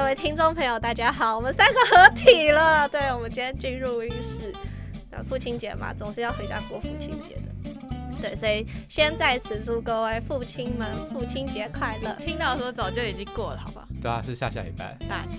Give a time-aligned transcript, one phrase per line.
[0.00, 2.88] 各位听众朋友，大家好，我们三个合体了。
[2.88, 4.50] 对，我们今天进入录音室。
[5.10, 7.70] 那，父亲节嘛，总是要回家过父亲节的。
[8.18, 12.14] 对，所以先在此祝各位父亲们父亲节快乐。
[12.24, 13.86] 听到的时候早就已经过了，好不好？
[14.00, 14.96] 对啊，是下下礼拜。
[15.06, 15.38] 大天。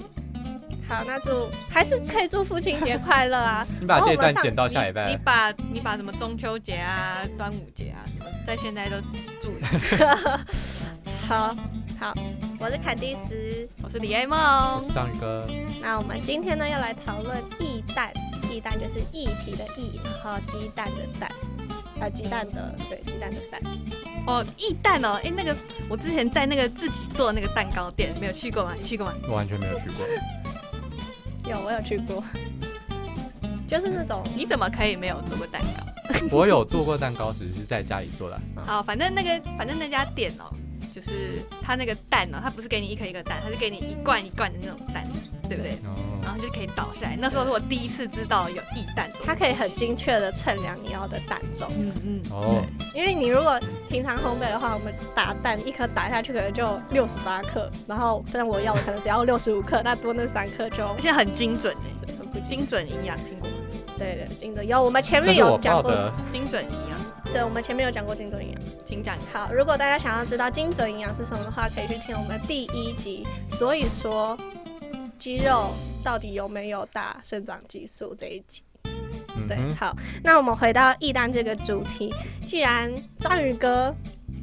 [0.87, 3.65] 好，那祝还是可以祝父亲节快乐啊！
[3.81, 5.09] 你把这一段剪到下礼拜。
[5.09, 8.97] 你把你把什么中秋节啊、端午节啊什么，在现在都
[9.41, 9.51] 祝。
[11.27, 11.55] 好
[12.01, 12.15] 好，
[12.59, 15.47] 我是凯蒂斯，我是李 A 梦，我是章鱼哥。
[15.79, 18.11] 那我们今天呢要来讨论异蛋，
[18.51, 21.31] 异蛋就是液体的液，然后鸡蛋的蛋，
[21.99, 23.61] 呃，鸡蛋的对，鸡蛋的蛋。
[24.25, 25.55] 哦，异蛋哦，哎，那个
[25.87, 28.73] 我之前在那个自己做那个蛋糕店，没有去过吗？
[28.75, 29.13] 你去过吗？
[29.27, 31.51] 我完全没有去过。
[31.51, 32.23] 有，我有去过，
[33.69, 36.25] 就是那种，你怎么可以没有做过蛋糕？
[36.35, 38.41] 我有做过蛋糕，只是在家里做的。
[38.65, 40.51] 好，反正那个，反正那家店哦。
[40.93, 45.03] 就是它那个蛋呢，它不是给你一颗一颗蛋，它是给你一罐一罐的那种蛋，
[45.47, 45.71] 对不对？
[45.85, 45.95] 哦。
[46.23, 47.17] 然后就可以倒下来。
[47.19, 51.67] 那时候是我第一次知道有一蛋，它可以很精确的称量你要的蛋重。
[51.77, 52.21] 嗯嗯。
[52.29, 52.63] 哦。
[52.93, 63.55] 因为你如果平常烘焙的话，我们打蛋一颗打下去可能就六十八克，然后但我要的可能只要六十五克，那多那三克就而且很精准哎，很不精准营养，听过吗？
[63.97, 65.91] 对对，精准有我们前面有讲过
[66.31, 67.00] 精准营养。
[67.33, 69.17] 对，我们前面有讲过精准营养，请讲。
[69.31, 73.25] 好，如果大家想要知道精准营养是什么的话，可以去听我们第一集。
[73.47, 74.37] 所以说，
[75.17, 75.71] 肌肉
[76.03, 78.63] 到底有没有打生长激素这一集？
[79.47, 82.13] 对，好，那我们回到易丹这个主题。
[82.45, 83.95] 既然章鱼哥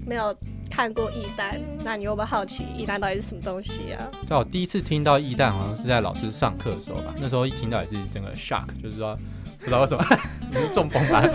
[0.06, 0.34] 没有
[0.70, 4.08] 看过易丹，那你有没有好奇易丹到底是什么东西啊？
[4.26, 7.14] 对，我第一次听到易丹好像是在老师上课的时候吧。
[7.18, 9.14] 那时候一听到也是整个 shock，就是说。
[9.58, 10.04] 不知道为什么
[10.72, 11.26] 中风吧，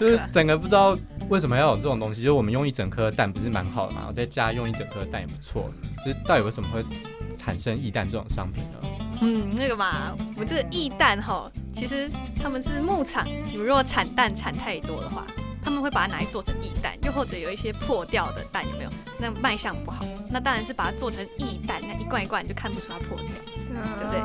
[0.00, 0.98] 就是整个不知道
[1.28, 2.22] 为什么要有这种东西。
[2.22, 5.70] 就是我们用一整颗蛋不是蛮好的嘛，在家用一整颗蛋也不错。
[6.04, 6.82] 就是到底为什么会
[7.36, 8.88] 产生异蛋这种商品呢？
[9.20, 12.08] 嗯，那个嘛，我这个异蛋哈，其实
[12.40, 15.26] 他们是牧场，你们如果产蛋产太多的话，
[15.62, 18.90] 他们会把它拿来做成异蛋，又或者有一些破掉的蛋有没有？
[19.18, 23.26] 那卖相不好，那当然是把它做成异蛋，那一罐一罐你就看不出它破掉，
[23.66, 24.20] 对不对？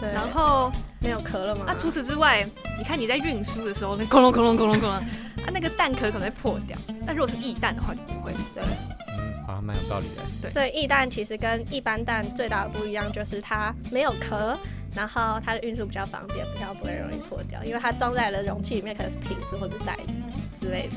[0.00, 0.12] 对。
[0.12, 0.70] 然后
[1.04, 1.64] 没有壳了吗？
[1.66, 2.44] 那除此之外，
[2.78, 5.04] 你看你在运输的时候，那咕隆咕隆咕隆咕隆，啊，
[5.52, 6.76] 那个蛋壳可能会破掉。
[7.06, 8.32] 但如果是异蛋的话，就不会。
[8.54, 8.62] 对。
[9.08, 10.22] 嗯，好像蛮有道理的。
[10.40, 10.50] 对。
[10.50, 14.58] 所以异蛋其实跟一般蛋最大的不一样，就是它没有壳，
[14.96, 20.96] 然后它的运输比较方便，比较不会容易破掉，因为它装在了容器里面，可能是瓶子或者袋子之类的。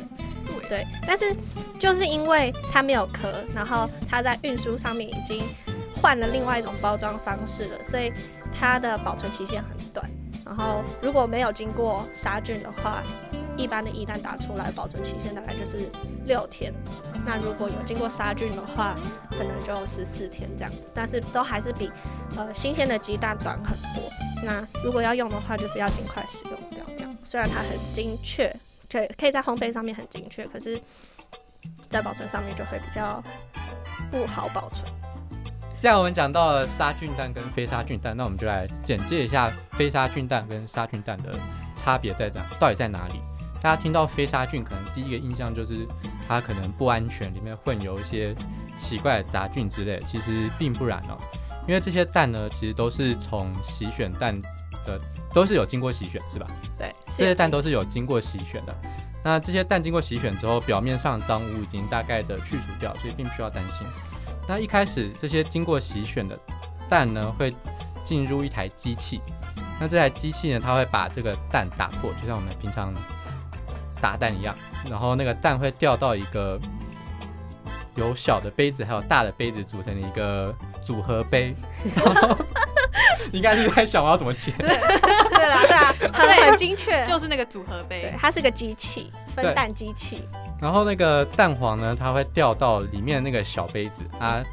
[0.69, 1.35] 对，但是
[1.77, 5.41] 就是因为它没有壳，然后它在运输上面已经
[6.01, 8.11] 换了另外一种包装方式了，所以
[8.51, 10.09] 它的保存期限很短。
[10.45, 13.03] 然后如果没有经过杀菌的话，
[13.57, 15.89] 一般的一旦打出来，保存期限大概就是
[16.25, 16.73] 六天。
[17.25, 18.95] 那如果有经过杀菌的话，
[19.31, 20.89] 可能就十四天这样子。
[20.93, 21.91] 但是都还是比
[22.37, 24.09] 呃新鲜的鸡蛋短很多。
[24.43, 27.17] 那如果要用的话，就是要尽快使用掉这样。
[27.23, 28.55] 虽然它很精确。
[28.89, 30.81] 可可以在烘焙上面很精确，可是，
[31.89, 33.21] 在保存上面就会比较
[34.09, 34.89] 不好保存。
[35.77, 41.39] 既然我们讲到了杀菌蛋跟非杀菌蛋，那我们就来简介一下非杀菌蛋跟杀菌蛋的
[41.75, 43.21] 差别在哪，到底在哪里？
[43.61, 45.87] 大家听到非杀菌，可能第一个印象就是
[46.27, 48.35] 它可能不安全，里面混有一些
[48.75, 51.17] 奇怪的杂菌之类，其实并不然哦。
[51.67, 54.39] 因为这些蛋呢，其实都是从洗选蛋
[54.85, 54.99] 的。
[55.33, 56.47] 都是有经过洗选，是吧？
[56.79, 58.75] 对，这些蛋都是有经过洗选的。
[59.23, 63.85] 那这些蛋经过洗选之后，表面上脏污已经大概的去除掉，所以并不需要担心。
[64.47, 66.39] 那一开始这些经过洗选的
[66.87, 67.53] 蛋呢，会
[68.03, 69.19] 进入一台机器。
[69.79, 72.93] 那这台机器呢，它会把这个蛋打破，就像我们平常
[73.99, 74.55] 打蛋一样。
[74.89, 76.59] 然后那个蛋会掉到一个
[77.95, 81.53] 由小的杯子，还有大的杯子组成的一个组合杯。
[83.31, 84.51] 应该是在想我要怎么解。
[84.57, 90.27] 对啦，对啊，很很精确，就是那个组合杯，对，它是个机器，分蛋机器。
[90.59, 94.43] 然后那个蛋黄呢，它会掉到里面那个小杯子，它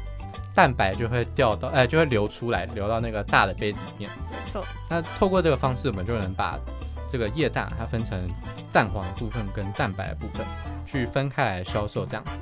[0.53, 4.09] 蛋白就会掉到，哎，就会流出来，流到那个大的杯子里面。
[4.29, 4.63] 没错。
[4.89, 6.59] 那透过这个方式，我们就能把
[7.09, 8.29] 这个液蛋它分成
[8.71, 10.45] 蛋黄的部分跟蛋白的部分，
[10.85, 12.39] 去分开来销售这样子。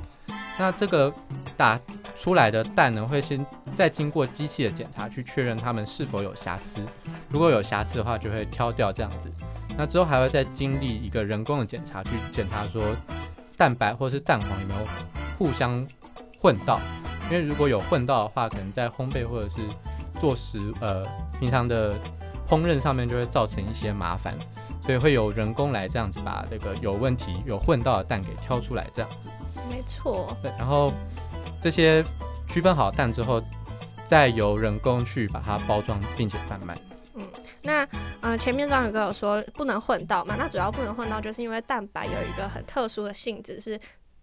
[0.58, 1.12] 那这个
[1.56, 1.78] 打
[2.14, 6.86] 出来的蛋呢，会先再经过机器的检查，去确认它们是否有瑕疵。
[7.28, 9.30] 如果有瑕疵的话，就会挑掉这样子。
[9.76, 12.94] 那之后还会再经历一个人工的检查，去检查说
[13.56, 14.80] 蛋白或是蛋黄有没有
[15.36, 15.84] 互相
[16.38, 16.80] 混到。
[17.24, 19.58] 因为如果有混到的话，可能在烘焙或者是
[20.20, 21.04] 做食呃
[21.40, 21.98] 平常的
[22.48, 24.38] 烹饪上面就会造成一些麻烦，
[24.82, 29.28] 所以会有人工来这样子把这个有问题有混到的蛋给挑出来这样子。
[29.68, 30.36] 没错。
[30.42, 30.92] 对，然后
[31.60, 32.04] 这些
[32.46, 33.42] 区分好蛋之后，
[34.04, 36.78] 再由人工去把它包装并且贩卖。
[37.14, 37.26] 嗯
[37.62, 37.88] 那
[38.20, 40.36] 呃，前面张宇哥有说不能混到嘛？
[40.36, 43.80] 那主要不能混到，就是因为蛋白有一个很特殊的性质是。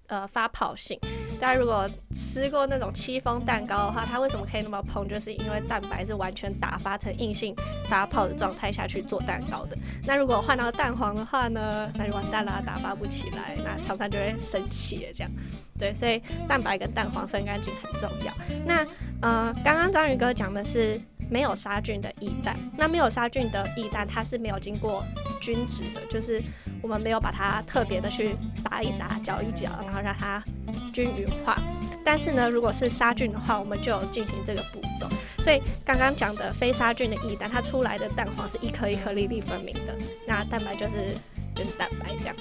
[0.08, 1.00] 呃，发泡性。
[1.42, 5.08] 大家如果吃过那种戚风蛋糕的话，它为什么可以那么蓬？
[5.08, 7.56] 就是因为蛋白是完全打发成硬性
[7.90, 9.76] 发泡的状态下去做蛋糕的。
[10.06, 15.32] 那如果换到蛋黄的话呢，那就完蛋啦，打发不起来，那常常就会生气这样。
[15.80, 18.32] 对，所以蛋白跟蛋黄分干净很重要。
[18.64, 18.86] 那
[19.24, 21.02] 呃，刚刚章鱼哥讲的是。
[21.30, 25.02] 没有杀菌的液蛋，那没有杀菌的液蛋，它是没有经过
[25.40, 26.44] 均质的，就是
[26.82, 30.44] 我们没有把它特别的去打一打、搅一搅，然后让它
[30.92, 31.62] 均匀化。
[32.04, 35.08] 但是呢，如果是杀菌的话，我们就有进行这个步骤。
[35.44, 39.96] 所以刚刚讲的非杀菌的液蛋，它出来的蛋黄是一颗一颗粒粒分明的，
[40.28, 41.16] 那蛋白就是
[41.56, 42.36] 就是蛋白这样。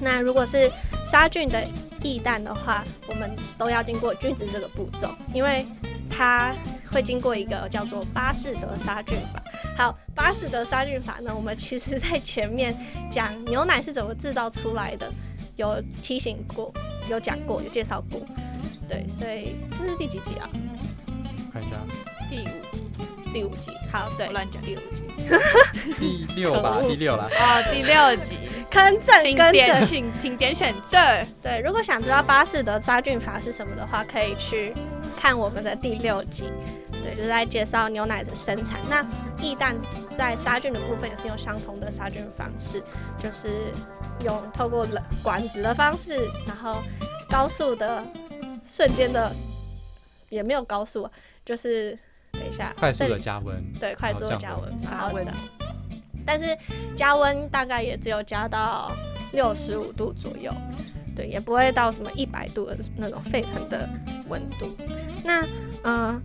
[0.00, 0.70] 那如果是
[1.04, 1.64] 杀菌的
[2.02, 5.66] 液蛋的话，我们都要经过均质这个步骤，因为
[6.10, 6.54] 它。
[6.92, 9.42] 会经过一个叫做巴氏德杀菌法。
[9.74, 12.76] 好，巴氏德杀菌法呢，我们其实在前面
[13.10, 15.10] 讲牛奶是怎么制造出来的，
[15.56, 16.70] 有提醒过，
[17.08, 18.20] 有讲过，有介绍过。
[18.88, 20.48] 对，所以这是第几集啊？
[21.52, 21.76] 看一下，
[22.28, 22.84] 第五集。
[23.32, 23.70] 第五集。
[23.90, 24.62] 好，对，乱讲。
[24.62, 25.02] 第五集。
[25.98, 27.28] 第六吧，第六啦。
[27.30, 28.36] 哦，第六集。
[28.70, 31.00] 更正，更正，请请点选正。
[31.42, 34.74] 对，如果想知道巴士的杀菌法是什么的话，可以去
[35.16, 36.44] 看我们的第六集。
[37.02, 38.80] 对，就是在介绍牛奶的生产。
[38.88, 39.04] 那
[39.42, 39.76] 液氮
[40.14, 42.82] 在杀菌的部分也是用相同的杀菌方式，
[43.18, 43.72] 就是
[44.24, 46.16] 用透过冷管子的方式，
[46.46, 46.80] 然后
[47.28, 48.04] 高速的
[48.64, 49.32] 瞬间的，
[50.28, 51.10] 也没有高速，
[51.44, 51.98] 就是
[52.30, 55.34] 等一下，快速的加温，对，快速的加温，然后这样。
[56.24, 56.56] 但是
[56.96, 58.92] 加温大概也只有加到
[59.32, 60.54] 六十五度左右，
[61.16, 63.88] 对，也不会到什么一百度的那种沸腾的
[64.28, 64.70] 温度。
[65.24, 65.44] 那
[65.82, 66.22] 嗯。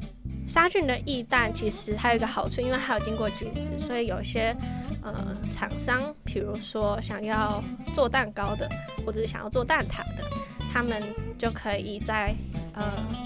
[0.47, 4.55] 杀菌的液蛋其实还有一个好处，因为还有经过菌子，所以有些
[5.03, 7.61] 呃厂商，比如说想要
[7.93, 8.67] 做蛋糕的，
[9.05, 10.23] 或者是想要做蛋挞的，
[10.71, 11.03] 他们
[11.37, 12.33] 就可以在
[12.73, 12.83] 呃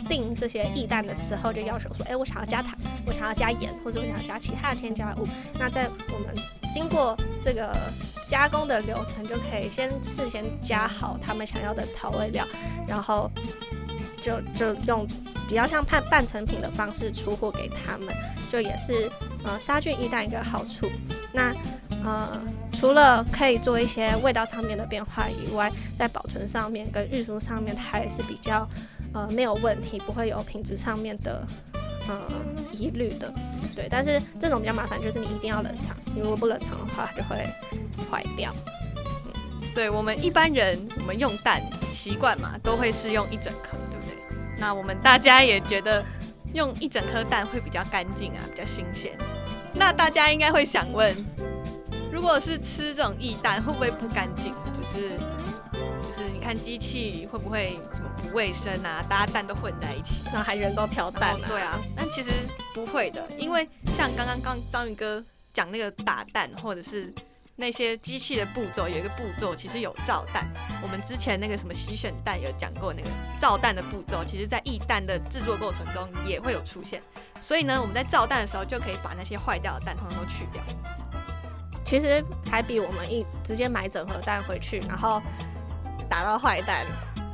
[0.09, 2.75] 订这些液蛋的时候就要求说，哎，我想要加糖，
[3.05, 5.27] 我想要加盐，或者我想要加其他的添加物。
[5.59, 6.35] 那在我们
[6.73, 7.77] 经过这个
[8.27, 12.43] 加工的流程，就可以先事先加好他们想要的调味料，
[12.87, 13.29] 然后
[14.19, 15.07] 就就用。
[15.51, 18.07] 比较像半半成品的方式出货给他们，
[18.49, 19.11] 就也是
[19.43, 20.89] 呃杀菌一蛋一个好处。
[21.33, 21.53] 那
[22.05, 28.65] 呃除了可以做一些味道上面的变化以外，在保存上面跟运输上面，它也是比较
[29.13, 31.45] 呃没有问题，不会有品质上面的
[32.07, 32.21] 呃
[32.71, 33.29] 疑虑的。
[33.75, 37.45] 对，但是这种比较麻烦，就是你一定要冷藏，如果不冷藏的话就会
[38.09, 38.55] 坏掉。
[39.75, 41.61] 对我们一般人，我们用蛋
[41.93, 43.77] 习惯嘛，都会是用一整颗。
[43.89, 44.15] 对不对
[44.61, 46.05] 那我们大家也觉得
[46.53, 49.17] 用一整颗蛋会比较干净啊，比较新鲜。
[49.73, 51.15] 那大家应该会想问，
[52.13, 54.53] 如果是吃这种异蛋，会不会不干净？
[54.77, 55.17] 就是
[56.05, 59.03] 就是你看机器会不会什么不卫生啊？
[59.09, 61.47] 大家蛋都混在一起，那还人都挑蛋啊？
[61.47, 62.29] 对啊，但其实
[62.71, 63.67] 不会的，因为
[63.97, 67.11] 像刚刚刚章鱼哥讲那个打蛋或者是。
[67.55, 70.51] 那些机器的步骤有一个步骤，其实有造蛋。
[70.81, 77.01] 我们之前那个什么洗选蛋有讲过，那个造蛋的步骤，其实在易蛋的制作过程中也会有出现。
[77.39, 80.61] 所以呢，我们在造蛋的时候就可以把那些坏掉的蛋通通都去掉。
[81.83, 85.21] 其实还比我们一直接买整盒蛋回去，然后
[86.09, 86.85] 打到坏蛋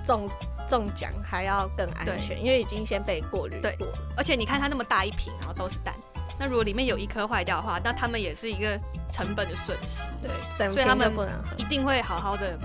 [0.05, 0.29] 中
[0.67, 3.99] 中奖还要更安全，因为已经先被过滤过了。
[4.17, 5.93] 而且你看它那么大一瓶，然后都是蛋，
[6.39, 8.79] 那如果里面有一颗坏掉的话，那他们也是一个。
[9.09, 10.29] 成本的损失，对，
[10.73, 11.09] 所以他们
[11.55, 12.59] 一定会好好的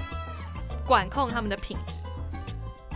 [0.84, 2.00] 管控他们的品质。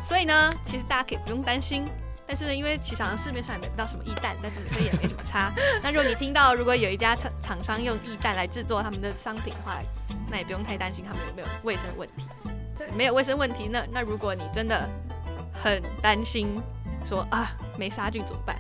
[0.02, 1.86] 所以呢，其实大家可以不用担心。
[2.26, 5.54] 但是呢，因为其实好像市面上也买不到什么易蛋，但是所以也没什么差。
[5.80, 9.80] 那如果你听到如果有一家厂厂商用易蛋来制作他们的商品的话，
[10.28, 12.28] 那也不用太担心他们有没有卫生问题。
[12.94, 14.86] 没有卫生问题，那那如果你真的
[15.62, 16.60] 很担心
[17.04, 18.56] 说啊没杀菌怎么办？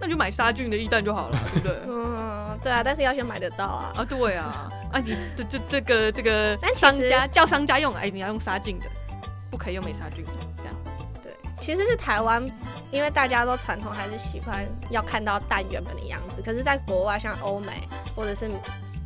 [0.00, 1.76] 那就买杀菌的易蛋就好了，对不对？
[1.88, 3.92] 嗯，对啊，但是要先买得到啊。
[3.96, 8.86] 啊，对啊，啊，你这这这个这个商家叫商家用，哎，你要用杀菌的，
[9.50, 10.74] 不可以用没杀菌的，这样。
[11.22, 12.46] 对，其实是台湾，
[12.90, 16.42] 因为大家都传统还是喜欢要看到蛋原本的样子。
[16.42, 18.50] 可是，在国外，像欧美或者是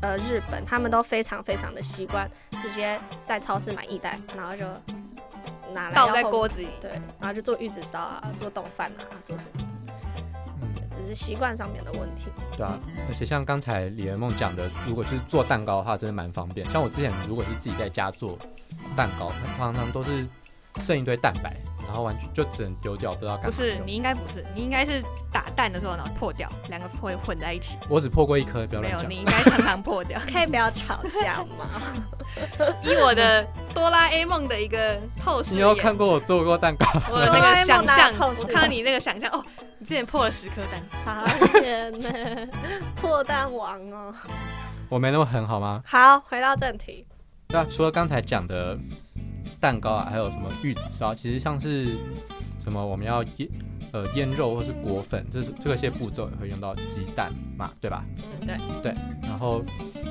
[0.02, 2.28] 呃日本，他们都非常非常的习惯
[2.60, 4.64] 直接在超市买一袋，然后就
[5.72, 9.64] 拿来倒在锅子里，对，然后就做玉子烧啊，做冻饭啊，做什么。
[11.00, 12.26] 只是习惯上面的问题。
[12.56, 12.78] 对啊，
[13.08, 16.68] 而且像刚才李元梦讲的，如果是做蛋糕的话，真的蛮方便。
[16.70, 18.38] 像我之前如果是自己在家做
[18.94, 20.26] 蛋糕，常常都是
[20.76, 25.02] 剩一堆蛋白，然然后完全就只能丢掉，不知道干嘛不是，你应该不是，你应该是
[25.32, 27.76] 打蛋的时候然后破掉，两个会混在一起。
[27.88, 29.16] 我只破过一颗，不要没有，你。
[29.16, 30.20] 应该常常破掉。
[30.32, 31.68] 可以不要吵架吗？
[32.84, 36.86] 以我的哆啦 A 梦的一个透视你有，看过我做过蛋糕？
[37.10, 39.44] 我的那个想象，我看到你那个想象，哦，
[39.78, 41.24] 你之前破了十颗蛋，傻
[41.60, 42.48] 眼呢，
[42.96, 44.14] 破蛋王哦。
[44.88, 45.82] 我没那么狠好吗？
[45.86, 47.06] 好，回到正题，
[47.48, 48.76] 对啊，除了刚才讲的
[49.60, 51.96] 蛋糕啊，还有什么玉子烧，其实像是
[52.62, 53.48] 什么我们要腌
[53.92, 58.04] 呃腌肉或是裹粉，这是这些步骤也会用到鸡蛋嘛，对吧？
[58.40, 59.62] 嗯，对，然后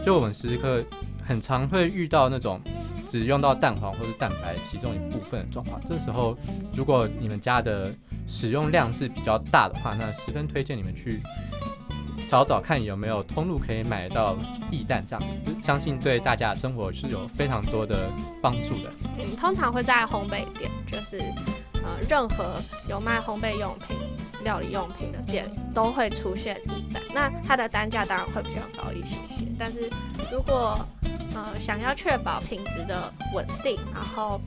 [0.03, 0.81] 就我们时时刻
[1.29, 2.59] 很常会遇到那种
[3.05, 6.35] 只用到蛋黄或是蛋白其中一部分的状况，这时候
[6.73, 7.93] 如果你们家的
[8.25, 11.21] 使用量是比较大的话，那十分推荐你们去
[12.27, 14.35] 找找看有没有通路可以买到
[14.71, 15.23] 液蛋，这样
[15.61, 18.09] 相信对大家的生活是有非常多的
[18.41, 18.91] 帮助的。
[19.19, 21.19] 嗯，通常会在烘焙店，就是
[21.83, 22.59] 呃，任何
[22.89, 23.95] 有卖烘焙用品、
[24.43, 27.01] 料理用品的店里都会出现一单。
[27.13, 29.89] 那它的单价当然会比较高一些些，但是
[30.31, 30.79] 如果
[31.33, 34.41] 呃想要确保品质的稳定，然后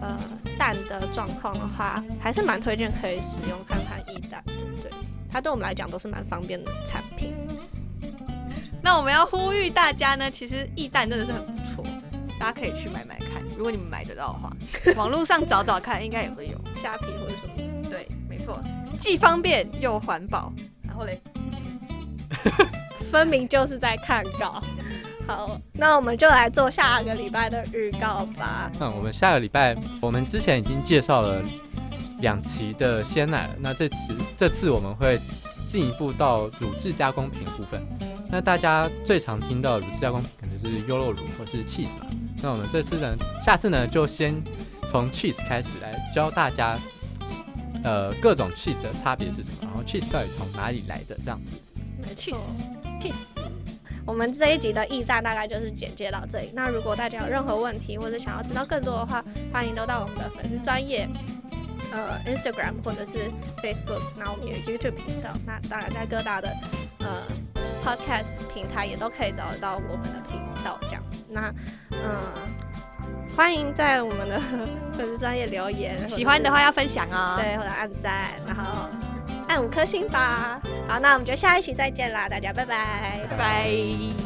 [0.00, 0.18] 呃
[0.58, 4.52] 蛋的状况的话，还是蛮推荐可以使用看看一蛋的。
[4.82, 4.90] 对，
[5.30, 7.34] 它对我们来讲都是蛮方便的产品。
[8.82, 11.84] 那我们要呼吁大家呢，其实易蛋真的是很不错，
[12.38, 13.42] 大家可以去买买看。
[13.56, 14.52] 如果你们买得到的话，
[14.96, 16.60] 网络上找找看，应该也会有。
[16.80, 17.54] 虾皮或者什么。
[17.90, 18.62] 对，没错，
[18.98, 20.52] 既方便又环保。
[20.82, 21.20] 然后嘞，
[23.10, 24.62] 分明就是在看稿。
[25.26, 28.70] 好，那我们就来做下个礼拜的预告吧。
[28.78, 31.42] 那我们下个礼拜，我们之前已经介绍了
[32.20, 35.18] 两期的鲜奶了，那这次这次我们会
[35.66, 37.84] 进一步到乳制加工品的部分。
[38.30, 42.06] 那大家最常听到的乳制加工品可能就是优酪乳或是 cheese 嘛。
[42.40, 44.40] 那我们这次呢，下次呢就先
[44.88, 46.78] 从 cheese 开始来教大家，
[47.86, 51.52] 呃，各种 cheese 的差别是什么，然后 cheese 到底从哪里来的这样子。
[52.06, 52.36] 没错
[53.00, 53.40] ，cheese。
[54.04, 56.50] 我们这一集的驿站大概就是简介到这里。
[56.52, 61.08] 那如果大家有任何问题或者想要知道更多的话，欢迎都到我们的粉丝专业，
[61.92, 63.30] 呃，Instagram 或者是
[63.62, 64.02] Facebook。
[64.16, 66.52] 那我们有 YouTube 频道，那当然在各大的
[66.98, 67.22] 呃
[67.84, 71.18] Podcast 平台也都可以找得到我们的频道这样子。
[71.28, 71.54] 那
[71.90, 72.10] 嗯、
[73.36, 74.40] 欢迎在我们的
[74.96, 77.38] 粉丝专业留言， 喜欢的话要分享哦。
[77.38, 78.88] 对，或者按赞，然后
[79.46, 80.60] 按五颗星吧。
[80.88, 83.20] 好，那我们就下一期再见啦，大家拜拜。
[83.30, 84.25] 拜拜。